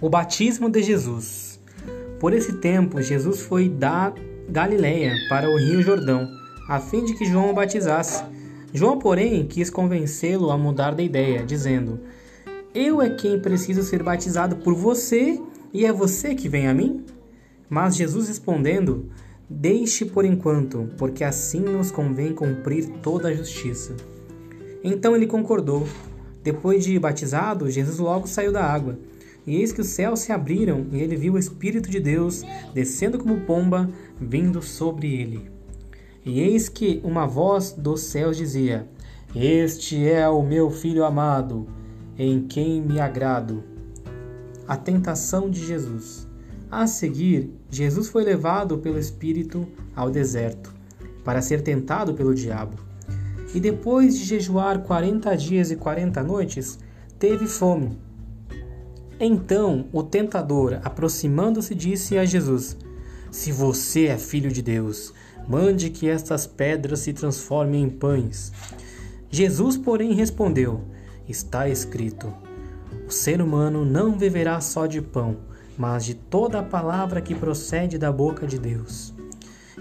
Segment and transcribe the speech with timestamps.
[0.00, 1.58] O batismo de Jesus.
[2.20, 4.14] Por esse tempo, Jesus foi da
[4.48, 6.28] Galiléia para o Rio Jordão,
[6.68, 8.22] a fim de que João o batizasse.
[8.72, 11.98] João, porém, quis convencê-lo a mudar de ideia, dizendo:
[12.72, 15.40] Eu é quem preciso ser batizado por você,
[15.74, 17.04] e é você que vem a mim?
[17.68, 19.10] Mas Jesus respondendo:
[19.50, 23.96] Deixe por enquanto, porque assim nos convém cumprir toda a justiça.
[24.84, 25.88] Então ele concordou.
[26.40, 28.96] Depois de batizado, Jesus logo saiu da água.
[29.48, 32.42] E eis que os céus se abriram, e ele viu o Espírito de Deus
[32.74, 33.88] descendo como pomba,
[34.20, 35.50] vindo sobre ele.
[36.22, 38.86] E eis que uma voz dos céus dizia:
[39.34, 41.66] Este é o meu filho amado,
[42.18, 43.64] em quem me agrado.
[44.66, 46.28] A tentação de Jesus.
[46.70, 50.74] A seguir, Jesus foi levado pelo Espírito ao deserto,
[51.24, 52.76] para ser tentado pelo diabo.
[53.54, 56.78] E depois de jejuar quarenta dias e quarenta noites,
[57.18, 58.07] teve fome.
[59.20, 62.76] Então o tentador, aproximando-se, disse a Jesus:
[63.30, 65.12] Se você é filho de Deus,
[65.48, 68.52] mande que estas pedras se transformem em pães.
[69.30, 70.82] Jesus, porém, respondeu:
[71.28, 72.32] Está escrito:
[73.06, 75.36] O ser humano não viverá só de pão,
[75.76, 79.12] mas de toda a palavra que procede da boca de Deus.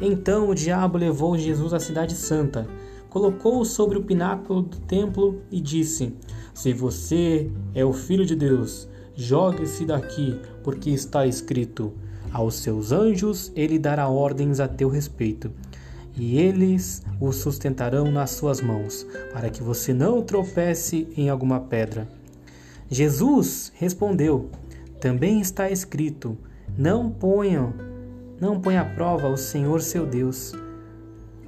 [0.00, 2.66] Então o diabo levou Jesus à cidade santa,
[3.08, 6.14] colocou-o sobre o pináculo do templo e disse:
[6.54, 11.94] Se você é o filho de Deus, Jogue-se daqui, porque está escrito:
[12.30, 15.50] Aos seus anjos ele dará ordens a teu respeito,
[16.14, 22.06] e eles o sustentarão nas suas mãos, para que você não tropece em alguma pedra.
[22.90, 24.50] Jesus respondeu:
[25.00, 26.36] Também está escrito:
[26.76, 27.72] Não ponham,
[28.38, 30.52] não ponha à prova o Senhor seu Deus.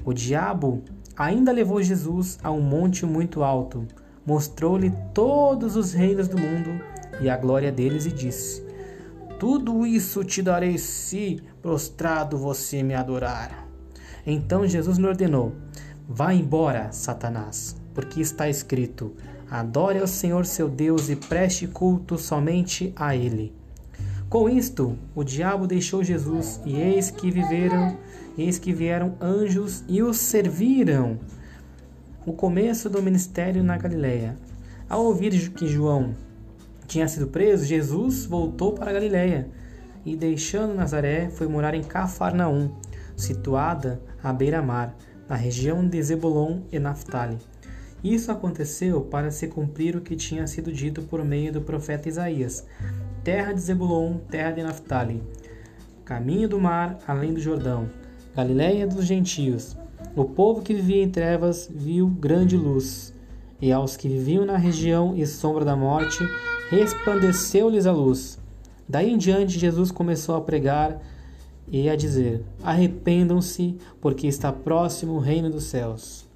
[0.07, 0.83] O diabo
[1.15, 3.87] ainda levou Jesus a um monte muito alto,
[4.25, 8.63] mostrou-lhe todos os reinos do mundo e a glória deles e disse:
[9.39, 13.67] Tudo isso te darei se prostrado você me adorar.
[14.27, 15.53] Então Jesus lhe ordenou:
[16.09, 19.15] Vá embora, Satanás, porque está escrito:
[19.51, 23.55] Adore ao Senhor seu Deus e preste culto somente a ele.
[24.29, 27.97] Com isto, o diabo deixou Jesus, e eis que viveram,
[28.37, 31.19] eis que vieram anjos e os serviram.
[32.27, 34.37] O começo do ministério na Galileia.
[34.87, 36.15] Ao ouvir que João
[36.89, 39.47] tinha sido preso, Jesus voltou para Galiléia
[40.07, 42.73] e, deixando Nazaré, foi morar em Cafarnaum,
[43.15, 44.97] situada à beira-mar,
[45.29, 47.37] na região de Zebulon e Naphtali.
[48.03, 52.67] Isso aconteceu para se cumprir o que tinha sido dito por meio do profeta Isaías:
[53.23, 55.23] Terra de Zebulon, terra de Naphtali,
[56.07, 57.91] caminho do mar além do Jordão,
[58.35, 59.77] Galiléia dos gentios.
[60.17, 63.13] O povo que vivia em trevas viu grande luz,
[63.61, 66.25] e aos que viviam na região e sombra da morte,
[66.71, 68.39] resplandeceu-lhes a luz.
[68.89, 71.01] Daí em diante, Jesus começou a pregar
[71.71, 76.28] e a dizer: Arrependam-se, porque está próximo o reino dos céus.